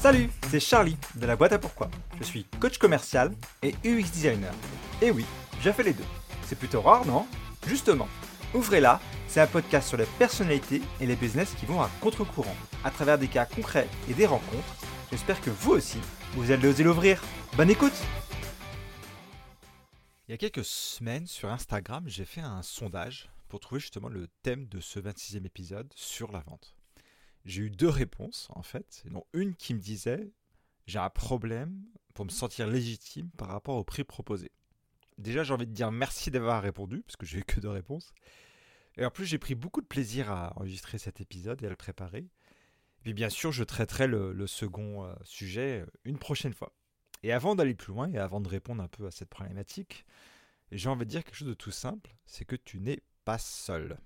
[0.00, 1.90] Salut, c'est Charlie de la boîte à pourquoi.
[2.18, 3.32] Je suis coach commercial
[3.62, 4.54] et UX designer.
[5.02, 5.26] Et oui,
[5.60, 6.06] j'ai fait les deux.
[6.46, 7.26] C'est plutôt rare, non?
[7.66, 8.08] Justement,
[8.54, 8.98] Ouvrez-la,
[9.28, 13.18] c'est un podcast sur les personnalités et les business qui vont à contre-courant, à travers
[13.18, 14.74] des cas concrets et des rencontres.
[15.10, 15.98] J'espère que vous aussi,
[16.32, 17.22] vous allez oser l'ouvrir.
[17.56, 17.92] Bonne écoute
[20.26, 24.28] Il y a quelques semaines, sur Instagram, j'ai fait un sondage pour trouver justement le
[24.42, 26.79] thème de ce 26e épisode sur la vente.
[27.44, 30.30] J'ai eu deux réponses en fait, dont une qui me disait
[30.86, 34.50] j'ai un problème pour me sentir légitime par rapport au prix proposé.
[35.18, 38.12] Déjà, j'ai envie de dire merci d'avoir répondu, parce que j'ai eu que deux réponses.
[38.96, 41.76] Et en plus, j'ai pris beaucoup de plaisir à enregistrer cet épisode et à le
[41.76, 42.18] préparer.
[42.18, 46.74] Et puis, bien sûr, je traiterai le, second euh, sujet euh, une prochaine fois.
[47.22, 50.06] Et avant d'aller plus loin et avant de répondre un peu à cette problématique,
[50.72, 53.98] j'ai envie de dire quelque chose de tout simple, c'est que tu n'es pas seul.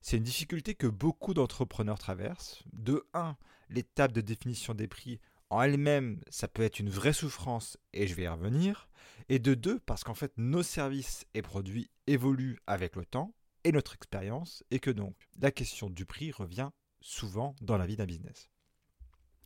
[0.00, 2.62] C'est une difficulté que beaucoup d'entrepreneurs traversent.
[2.72, 3.36] De 1,
[3.68, 8.14] l'étape de définition des prix en elle-même, ça peut être une vraie souffrance, et je
[8.14, 8.88] vais y revenir.
[9.28, 13.72] Et de deux, parce qu'en fait, nos services et produits évoluent avec le temps et
[13.72, 18.06] notre expérience, et que donc la question du prix revient souvent dans la vie d'un
[18.06, 18.48] business.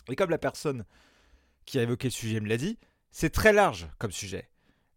[0.09, 0.84] Et comme la personne
[1.65, 2.78] qui a évoqué le sujet me l'a dit,
[3.11, 4.50] c'est très large comme sujet.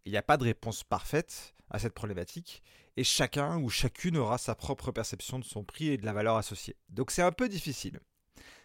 [0.04, 2.62] Il n'y a pas de réponse parfaite à cette problématique,
[2.96, 6.36] et chacun ou chacune aura sa propre perception de son prix et de la valeur
[6.36, 6.76] associée.
[6.88, 8.00] Donc c'est un peu difficile.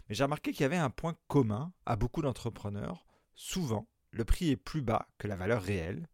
[0.07, 3.05] Mais j'ai remarqué qu'il y avait un point commun à beaucoup d'entrepreneurs.
[3.35, 6.07] Souvent, le prix est plus bas que la valeur réelle.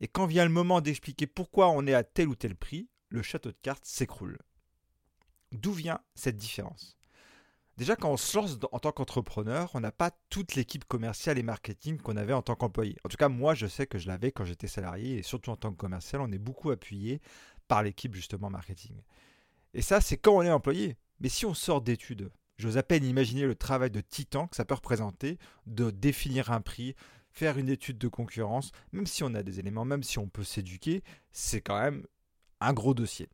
[0.00, 3.22] Et quand vient le moment d'expliquer pourquoi on est à tel ou tel prix, le
[3.22, 4.38] château de cartes s'écroule.
[5.52, 6.96] D'où vient cette différence?
[7.80, 11.42] Déjà, quand on se lance en tant qu'entrepreneur, on n'a pas toute l'équipe commerciale et
[11.42, 12.94] marketing qu'on avait en tant qu'employé.
[13.04, 15.56] En tout cas, moi, je sais que je l'avais quand j'étais salarié et surtout en
[15.56, 17.22] tant que commercial, on est beaucoup appuyé
[17.68, 19.00] par l'équipe justement marketing.
[19.72, 20.98] Et ça, c'est quand on est employé.
[21.20, 24.66] Mais si on sort d'études, J'ose à peine imaginer le travail de titan que ça
[24.66, 26.94] peut représenter de définir un prix,
[27.30, 30.44] faire une étude de concurrence, même si on a des éléments, même si on peut
[30.44, 31.02] s'éduquer,
[31.32, 32.06] c'est quand même
[32.60, 33.30] un gros dossier.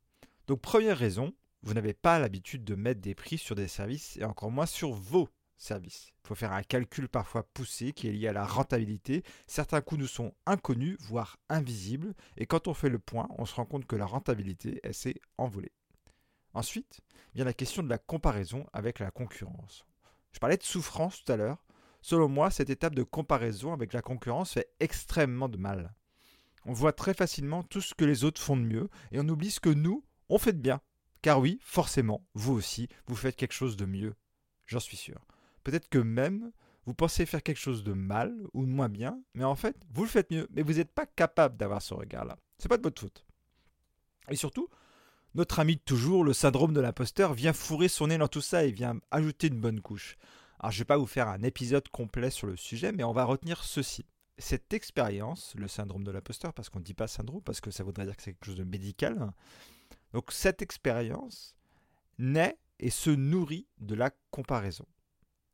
[0.46, 1.34] Donc première raison,
[1.66, 4.93] vous n'avez pas l'habitude de mettre des prix sur des services et encore moins sur
[4.93, 6.12] vos services.
[6.22, 9.25] Il faut faire un calcul parfois poussé qui est lié à la rentabilité.
[9.49, 13.54] Certains coûts nous sont inconnus, voire invisibles, et quand on fait le point, on se
[13.56, 15.72] rend compte que la rentabilité, elle s'est envolée.
[16.54, 17.00] Ensuite,
[17.34, 19.87] vient la question de la comparaison avec la concurrence.
[20.31, 21.65] Je parlais de souffrance tout à l'heure.
[22.00, 25.93] Selon moi, cette étape de comparaison avec la concurrence fait extrêmement de mal.
[26.65, 29.50] On voit très facilement tout ce que les autres font de mieux et on oublie
[29.50, 30.81] ce que nous, on fait de bien.
[31.26, 34.14] Car oui, forcément, vous aussi, vous faites quelque chose de mieux.
[34.64, 35.26] J'en suis sûr.
[35.64, 36.53] Peut-être que même
[36.84, 40.04] vous pensez faire quelque chose de mal ou de moins bien, mais en fait, vous
[40.04, 42.38] le faites mieux, mais vous n'êtes pas capable d'avoir ce regard-là.
[42.59, 43.26] C'est pas de votre faute.
[44.31, 44.69] Et surtout,
[45.34, 48.62] notre ami de toujours, le syndrome de l'imposteur, vient fourrer son nez dans tout ça
[48.62, 50.19] et vient ajouter une bonne couche.
[50.60, 53.12] Alors je ne vais pas vous faire un épisode complet sur le sujet, mais on
[53.12, 54.06] va retenir ceci.
[54.38, 57.82] Cette expérience, le syndrome de l'imposteur, parce qu'on ne dit pas syndrome, parce que ça
[57.82, 59.32] voudrait dire que c'est quelque chose de médical.
[60.12, 61.54] Donc cette expérience
[62.18, 64.86] naît et se nourrit de la comparaison.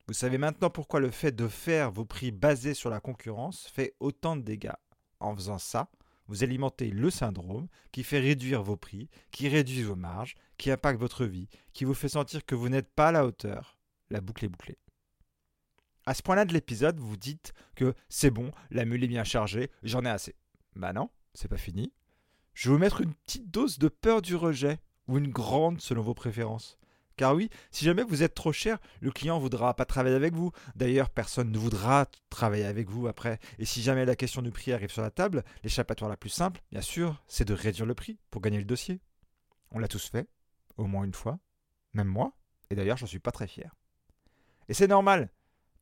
[0.09, 3.95] Vous savez maintenant pourquoi le fait de faire vos prix basés sur la concurrence fait
[4.01, 4.73] autant de dégâts.
[5.21, 5.89] En faisant ça,
[6.27, 10.99] vous alimentez le syndrome qui fait réduire vos prix, qui réduit vos marges, qui impacte
[10.99, 13.79] votre vie, qui vous fait sentir que vous n'êtes pas à la hauteur.
[14.11, 14.79] La boucle est bouclée.
[16.05, 19.71] À ce point-là de l'épisode, vous dites que c'est bon, la mule est bien chargée,
[19.85, 20.35] j'en ai assez.
[20.75, 21.93] Bah non, c'est pas fini.
[22.55, 26.03] Je vais vous mettre une petite dose de peur du rejet, ou une grande selon
[26.03, 26.79] vos préférences.
[27.17, 30.35] Car oui, si jamais vous êtes trop cher, le client ne voudra pas travailler avec
[30.35, 30.51] vous.
[30.75, 33.39] D'ailleurs, personne ne voudra travailler avec vous après.
[33.59, 36.63] Et si jamais la question du prix arrive sur la table, l'échappatoire la plus simple,
[36.71, 39.01] bien sûr, c'est de réduire le prix pour gagner le dossier.
[39.71, 40.29] On l'a tous fait,
[40.79, 41.39] au moins une fois,
[41.93, 42.33] même moi,
[42.71, 43.75] et d'ailleurs, j'en suis pas très fier.
[44.69, 45.31] Et c'est normal.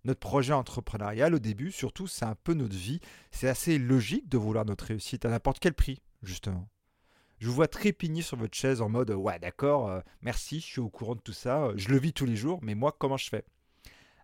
[0.05, 3.00] Notre projet entrepreneurial, au début, surtout, c'est un peu notre vie.
[3.31, 6.69] C'est assez logique de vouloir notre réussite à n'importe quel prix, justement.
[7.41, 10.81] Je vous vois trépigner sur votre chaise en mode ouais d'accord, euh, merci, je suis
[10.81, 13.17] au courant de tout ça, euh, je le vis tous les jours, mais moi comment
[13.17, 13.47] je fais?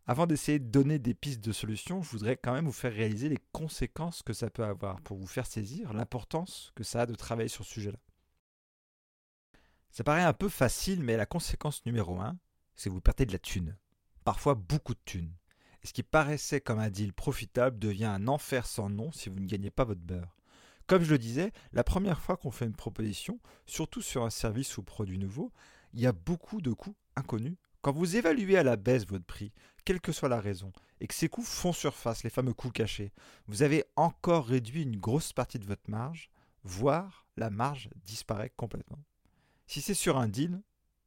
[0.06, 3.30] Avant d'essayer de donner des pistes de solutions, je voudrais quand même vous faire réaliser
[3.30, 7.14] les conséquences que ça peut avoir pour vous faire saisir l'importance que ça a de
[7.14, 7.98] travailler sur ce sujet-là.
[9.90, 12.38] Ça paraît un peu facile, mais la conséquence numéro un,
[12.74, 13.78] c'est que vous perdez de la thune.
[14.24, 15.32] Parfois beaucoup de thunes.
[15.86, 19.46] Ce qui paraissait comme un deal profitable devient un enfer sans nom si vous ne
[19.46, 20.36] gagnez pas votre beurre.
[20.88, 24.78] Comme je le disais, la première fois qu'on fait une proposition, surtout sur un service
[24.78, 25.52] ou produit nouveau,
[25.92, 27.54] il y a beaucoup de coûts inconnus.
[27.82, 29.52] Quand vous évaluez à la baisse votre prix,
[29.84, 33.12] quelle que soit la raison, et que ces coûts font surface, les fameux coûts cachés,
[33.46, 36.30] vous avez encore réduit une grosse partie de votre marge,
[36.64, 39.04] voire la marge disparaît complètement.
[39.68, 40.60] Si c'est sur un deal,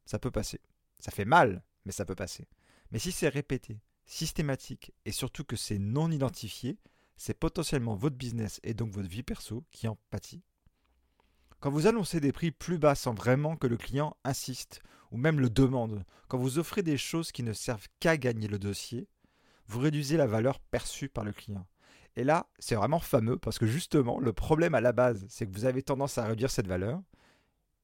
[0.06, 0.62] ça peut passer.
[1.00, 2.48] Ça fait mal, mais ça peut passer.
[2.92, 6.80] Mais si c'est répété, systématique et surtout que c'est non identifié,
[7.16, 10.42] c'est potentiellement votre business et donc votre vie perso qui en pâtit.
[11.60, 15.40] Quand vous annoncez des prix plus bas sans vraiment que le client insiste ou même
[15.40, 19.08] le demande, quand vous offrez des choses qui ne servent qu'à gagner le dossier,
[19.68, 21.68] vous réduisez la valeur perçue par le client.
[22.16, 25.54] Et là, c'est vraiment fameux parce que justement, le problème à la base, c'est que
[25.54, 27.00] vous avez tendance à réduire cette valeur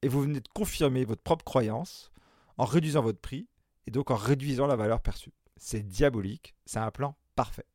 [0.02, 2.12] et vous venez de confirmer votre propre croyance
[2.58, 3.48] en réduisant votre prix
[3.86, 5.32] et donc en réduisant la valeur perçue.
[5.58, 7.66] C'est diabolique, c'est un plan parfait.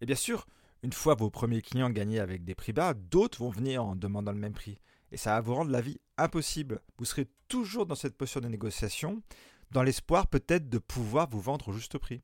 [0.00, 0.46] Et bien sûr,
[0.82, 4.32] une fois vos premiers clients gagnés avec des prix bas, d'autres vont venir en demandant
[4.32, 4.78] le même prix.
[5.12, 6.82] Et ça va vous rendre la vie impossible.
[6.98, 9.22] Vous serez toujours dans cette posture de négociation,
[9.70, 12.22] dans l'espoir peut-être de pouvoir vous vendre au juste prix.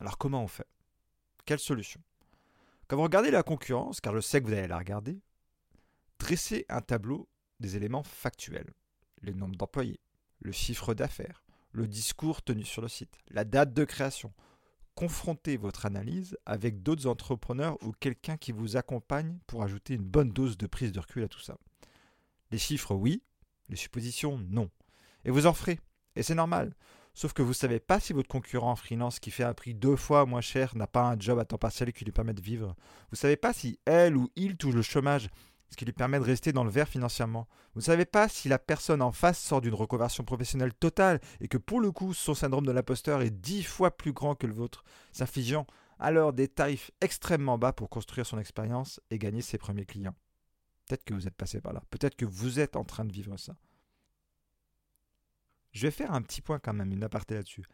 [0.00, 0.66] Alors comment on fait?
[1.46, 2.02] Quelle solution?
[2.88, 5.20] Quand vous regardez la concurrence, car je sais que vous allez la regarder,
[6.18, 7.28] dressez un tableau
[7.60, 8.72] des éléments factuels.
[9.22, 10.00] Le nombre d'employés,
[10.40, 11.43] le chiffre d'affaires,
[11.74, 14.32] le discours tenu sur le site, la date de création,
[14.94, 20.30] confrontez votre analyse avec d'autres entrepreneurs ou quelqu'un qui vous accompagne pour ajouter une bonne
[20.30, 21.58] dose de prise de recul à tout ça.
[22.52, 23.22] Les chiffres, oui,
[23.68, 24.70] les suppositions, non.
[25.24, 25.80] Et vous en ferez.
[26.14, 26.74] Et c'est normal.
[27.12, 29.74] Sauf que vous ne savez pas si votre concurrent en freelance qui fait un prix
[29.74, 32.40] deux fois moins cher n'a pas un job à temps partiel qui lui permet de
[32.40, 32.68] vivre.
[32.68, 35.28] Vous ne savez pas si elle ou il touche le chômage
[35.74, 37.48] ce qui lui permet de rester dans le vert financièrement.
[37.74, 41.48] Vous ne savez pas si la personne en face sort d'une reconversion professionnelle totale et
[41.48, 44.54] que pour le coup son syndrome de l'imposteur est dix fois plus grand que le
[44.54, 45.66] vôtre, s'infligeant
[45.98, 50.14] alors des tarifs extrêmement bas pour construire son expérience et gagner ses premiers clients.
[50.86, 53.36] Peut-être que vous êtes passé par là, peut-être que vous êtes en train de vivre
[53.36, 53.56] ça.
[55.72, 57.64] Je vais faire un petit point quand même, une aparté là-dessus.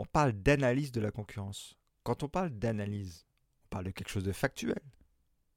[0.00, 1.76] On parle d'analyse de la concurrence.
[2.02, 3.26] Quand on parle d'analyse,
[3.66, 4.80] on parle de quelque chose de factuel,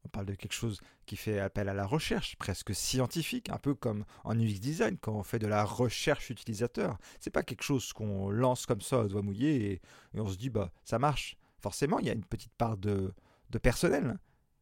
[0.03, 3.75] on parle de quelque chose qui fait appel à la recherche, presque scientifique, un peu
[3.75, 6.97] comme en UX design quand on fait de la recherche utilisateur.
[7.19, 9.81] C'est pas quelque chose qu'on lance comme ça au doigt mouillé et,
[10.19, 11.37] on se dit bah ça marche.
[11.59, 13.13] Forcément, il y a une petite part de,
[13.61, 14.17] personnel.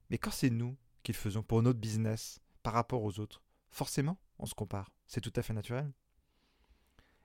[0.09, 3.41] Mais quand c'est nous qui le faisons pour notre business par rapport aux autres,
[3.71, 4.91] forcément, on se compare.
[5.07, 5.89] C'est tout à fait naturel.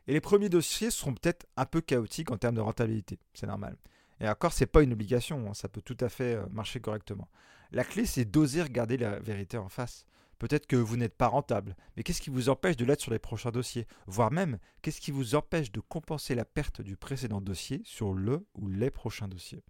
[0.07, 3.19] Et les premiers dossiers seront peut-être un peu chaotiques en termes de rentabilité.
[3.33, 3.77] C'est normal.
[4.21, 7.29] Et encore, c'est pas une obligation, hein, ça peut tout à fait euh, marcher correctement.
[7.75, 10.07] La clé, c'est d'oser regarder la vérité en face.
[10.39, 13.19] Peut-être que vous n'êtes pas rentable, mais qu'est-ce qui vous empêche de l'être sur les
[13.19, 13.89] prochains dossiers?
[14.07, 18.47] Voire même, qu'est-ce qui vous empêche de compenser la perte du précédent dossier sur le
[18.55, 19.65] ou les prochains dossiers?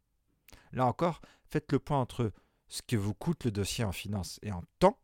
[0.73, 2.31] Là encore, faites le point entre
[2.69, 5.01] ce que vous coûte le dossier en finance et en temps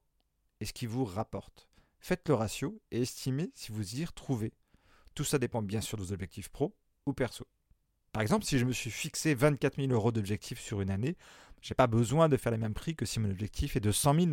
[0.60, 1.70] et ce qui vous rapporte.
[2.00, 4.52] Faites le ratio et estimez si vous y retrouvez.
[5.14, 6.76] Tout ça dépend bien sûr de vos objectifs pro
[7.06, 7.46] ou perso.
[8.12, 11.16] Par exemple, si je me suis fixé 24 000 euros d'objectif sur une année,
[11.60, 13.92] je n'ai pas besoin de faire les mêmes prix que si mon objectif est de
[13.92, 14.30] 100 000.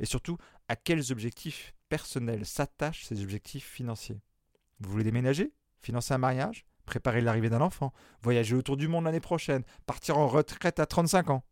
[0.00, 0.38] Et surtout,
[0.68, 4.20] à quels objectifs personnels s'attachent ces objectifs financiers?
[4.80, 5.52] Vous voulez déménager?
[5.80, 6.66] Financer un mariage?
[6.84, 7.92] Préparer l'arrivée d'un enfant?
[8.22, 9.64] Voyager autour du monde l'année prochaine?
[9.86, 11.44] Partir en retraite à 35 ans?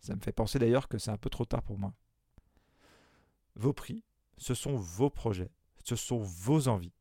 [0.00, 1.94] Ça me fait penser d'ailleurs que c'est un peu trop tard pour moi.
[3.54, 4.02] Vos prix,
[4.36, 5.50] ce sont vos projets,
[5.84, 6.92] ce sont vos envies.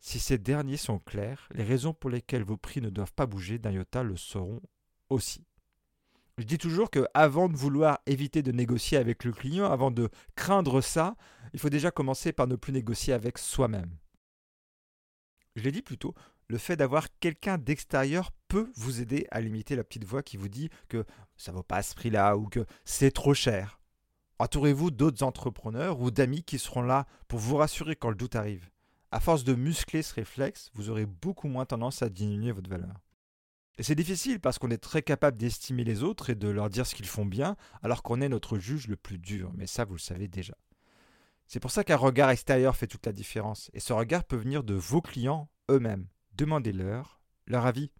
[0.00, 3.58] Si ces derniers sont clairs, les raisons pour lesquelles vos prix ne doivent pas bouger
[3.58, 4.62] d'un iota le seront
[5.10, 5.46] aussi.
[6.38, 10.08] Je dis toujours que avant de vouloir éviter de négocier avec le client, avant de
[10.36, 11.16] craindre ça,
[11.52, 13.90] il faut déjà commencer par ne plus négocier avec soi-même.
[15.56, 16.14] Je l'ai dit plus tôt,
[16.48, 20.48] le fait d'avoir quelqu'un d'extérieur peut vous aider à limiter la petite voix qui vous
[20.48, 21.04] dit que
[21.36, 23.80] ça vaut pas ce prix-là ou que c'est trop cher.
[24.38, 28.70] Entourez-vous d'autres entrepreneurs ou d'amis qui seront là pour vous rassurer quand le doute arrive
[29.12, 32.94] à force de muscler ce réflexe, vous aurez beaucoup moins tendance à diminuer votre valeur.
[33.78, 36.86] Et c'est difficile parce qu'on est très capable d'estimer les autres et de leur dire
[36.86, 39.94] ce qu'ils font bien, alors qu'on est notre juge le plus dur, mais ça vous
[39.94, 40.54] le savez déjà.
[41.46, 44.62] C'est pour ça qu'un regard extérieur fait toute la différence, et ce regard peut venir
[44.64, 46.08] de vos clients eux-mêmes.
[46.34, 47.90] Demandez-leur leur avis.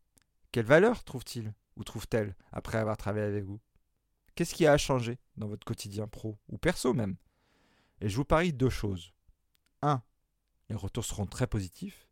[0.52, 3.60] Quelle valeur trouvent-ils ou trouvent-elles après avoir travaillé avec vous?
[4.34, 7.16] Qu'est-ce qui a changé dans votre quotidien pro ou perso même?
[8.00, 9.12] Et je vous parie deux choses.
[9.82, 10.02] 1
[10.70, 12.08] les retours seront très positifs.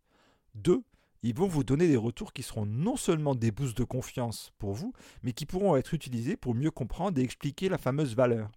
[0.55, 0.83] Deux,
[1.23, 4.73] ils vont vous donner des retours qui seront non seulement des boosts de confiance pour
[4.73, 8.51] vous, mais qui pourront être utilisés pour mieux comprendre et expliquer la fameuse valeur.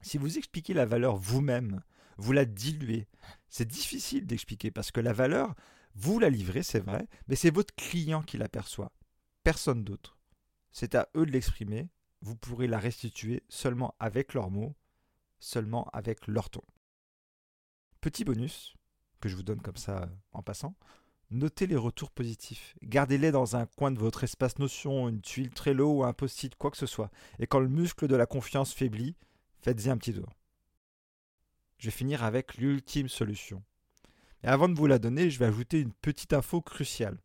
[0.00, 1.82] Si vous expliquez la valeur vous-même,
[2.18, 3.08] vous la diluez.
[3.48, 5.54] C'est difficile d'expliquer parce que la valeur,
[5.94, 8.92] vous la livrez, c'est vrai, mais c'est votre client qui l'aperçoit,
[9.42, 10.18] personne d'autre.
[10.70, 11.88] C'est à eux de l'exprimer,
[12.20, 14.76] vous pourrez la restituer seulement avec leurs mots,
[15.40, 16.62] seulement avec leur ton.
[18.00, 18.74] Petit bonus,
[19.20, 20.76] que je vous donne comme ça en passant,
[21.30, 22.74] notez les retours positifs.
[22.82, 26.70] Gardez-les dans un coin de votre espace Notion, une tuile Trello ou un post-it, quoi
[26.70, 27.10] que ce soit.
[27.38, 29.16] Et quand le muscle de la confiance faiblit,
[29.60, 30.32] faites-y un petit tour.
[31.78, 33.62] Je vais finir avec l'ultime solution.
[34.42, 37.18] Et avant de vous la donner, je vais ajouter une petite info cruciale.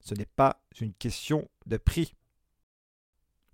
[0.00, 2.14] Ce n'est pas une question de prix.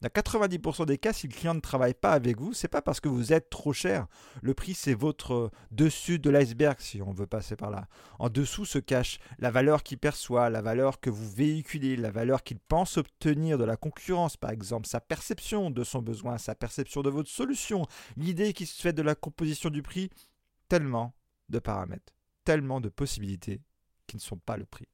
[0.01, 3.01] Dans 90% des cas, si le client ne travaille pas avec vous, c'est pas parce
[3.01, 4.07] que vous êtes trop cher.
[4.43, 7.89] Le prix, c'est votre euh, dessus de l'iceberg, si on veut passer par là.
[8.21, 12.45] En dessous se cache la valeur qu'il perçoit, la valeur que vous véhiculez, la valeur
[12.45, 17.03] qu'il pense obtenir de la concurrence, par exemple, sa perception de son besoin, sa perception
[17.03, 17.85] de votre solution,
[18.17, 20.11] l'idée qui se fait de la composition du prix.
[20.69, 21.15] Tellement
[21.49, 22.13] de paramètres,
[22.45, 23.63] tellement de possibilités
[24.07, 24.87] qui ne sont pas le prix.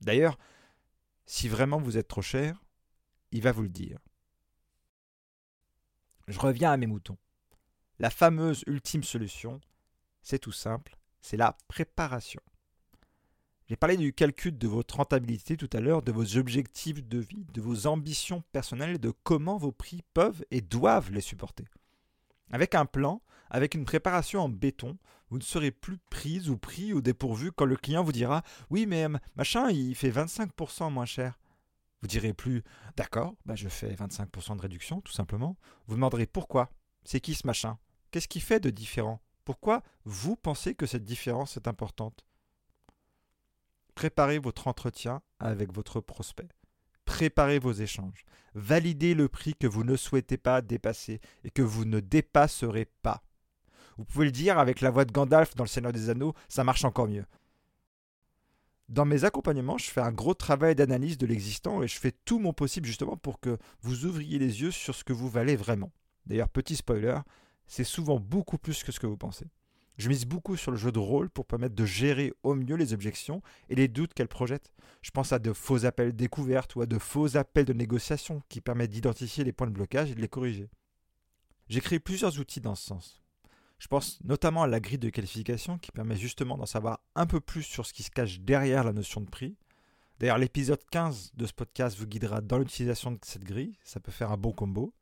[0.00, 0.38] D'ailleurs,
[1.26, 2.62] si vraiment vous êtes trop cher,
[3.32, 3.98] il va vous le dire.
[6.30, 7.18] Je reviens à mes moutons.
[7.98, 9.60] La fameuse ultime solution,
[10.22, 12.40] c'est tout simple, c'est la préparation.
[13.68, 17.44] J'ai parlé du calcul de votre rentabilité tout à l'heure, de vos objectifs de vie,
[17.52, 21.64] de vos ambitions personnelles de comment vos prix peuvent et doivent les supporter.
[22.52, 24.98] Avec un plan, avec une préparation en béton,
[25.30, 28.86] vous ne serez plus prise ou pris au dépourvu quand le client vous dira Oui,
[28.86, 31.40] mais machin, il fait 25% moins cher.
[32.00, 32.62] Vous direz plus
[32.96, 35.56] D'accord, bah je fais 25% de réduction, tout simplement.
[35.86, 36.70] Vous demanderez pourquoi
[37.04, 37.78] C'est qui ce machin?
[38.10, 39.20] Qu'est-ce qui fait de différent?
[39.44, 42.24] Pourquoi vous pensez que cette différence est importante?
[43.94, 46.48] Préparez votre entretien avec votre prospect.
[47.04, 48.24] Préparez vos échanges.
[48.54, 53.22] Validez le prix que vous ne souhaitez pas dépasser et que vous ne dépasserez pas.
[53.98, 56.64] Vous pouvez le dire avec la voix de Gandalf dans Le Seigneur des Anneaux, ça
[56.64, 57.26] marche encore mieux.
[58.90, 62.40] Dans mes accompagnements, je fais un gros travail d'analyse de l'existant et je fais tout
[62.40, 65.92] mon possible justement pour que vous ouvriez les yeux sur ce que vous valez vraiment.
[66.26, 67.18] D'ailleurs, petit spoiler,
[67.68, 69.46] c'est souvent beaucoup plus que ce que vous pensez.
[69.96, 72.92] Je mise beaucoup sur le jeu de rôle pour permettre de gérer au mieux les
[72.92, 74.72] objections et les doutes qu'elles projettent.
[75.02, 78.60] Je pense à de faux appels découvertes ou à de faux appels de négociation qui
[78.60, 80.68] permettent d'identifier les points de blocage et de les corriger.
[81.68, 83.22] J'ai créé plusieurs outils dans ce sens.
[83.80, 87.40] Je pense notamment à la grille de qualification qui permet justement d'en savoir un peu
[87.40, 89.56] plus sur ce qui se cache derrière la notion de prix.
[90.18, 94.12] D'ailleurs, l'épisode 15 de ce podcast vous guidera dans l'utilisation de cette grille, ça peut
[94.12, 94.92] faire un bon combo.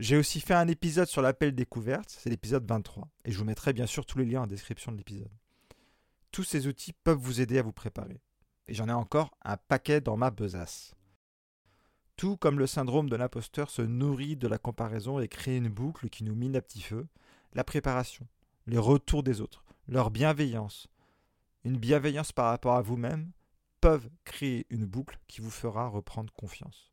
[0.00, 3.72] J'ai aussi fait un épisode sur l'appel découverte, c'est l'épisode 23, et je vous mettrai
[3.72, 5.30] bien sûr tous les liens en description de l'épisode.
[6.32, 8.20] Tous ces outils peuvent vous aider à vous préparer.
[8.66, 10.96] Et j'en ai encore un paquet dans ma besace.
[12.16, 16.08] Tout comme le syndrome de l'imposteur se nourrit de la comparaison et crée une boucle
[16.08, 17.06] qui nous mine à petit feu,
[17.54, 18.26] la préparation,
[18.66, 20.88] les retours des autres, leur bienveillance,
[21.64, 23.30] une bienveillance par rapport à vous-même,
[23.80, 26.92] peuvent créer une boucle qui vous fera reprendre confiance.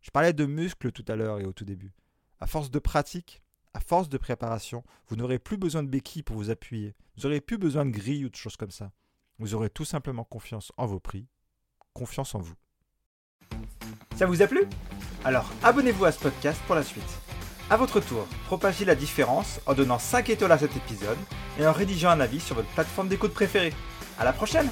[0.00, 1.94] Je parlais de muscles tout à l'heure et au tout début.
[2.40, 3.42] À force de pratique,
[3.74, 6.94] à force de préparation, vous n'aurez plus besoin de béquilles pour vous appuyer.
[7.16, 8.92] Vous n'aurez plus besoin de grilles ou de choses comme ça.
[9.38, 11.28] Vous aurez tout simplement confiance en vos prix,
[11.92, 12.54] confiance en vous.
[14.16, 14.64] Ça vous a plu?
[15.24, 17.25] Alors abonnez-vous à ce podcast pour la suite.
[17.68, 21.18] A votre tour, propagez la différence en donnant 5 étoiles à cet épisode
[21.58, 23.72] et en rédigeant un avis sur votre plateforme d'écoute préférée.
[24.20, 24.68] À la prochaine